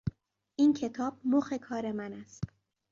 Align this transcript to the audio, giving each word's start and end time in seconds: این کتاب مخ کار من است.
این 0.55 0.73
کتاب 0.73 1.17
مخ 1.25 1.53
کار 1.53 1.91
من 1.91 2.13
است. 2.13 2.43